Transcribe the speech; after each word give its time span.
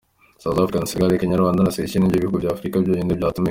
South 0.43 0.57
Africa, 0.59 0.85
Senegal, 0.87 1.17
Kenya, 1.19 1.37
Rwanda 1.41 1.63
na 1.63 1.73
Seychelles 1.75 2.03
nibyo 2.03 2.21
bihugu 2.21 2.37
bya 2.41 2.51
Africa 2.55 2.75
byonyine 2.83 3.17
byatumiwe. 3.19 3.39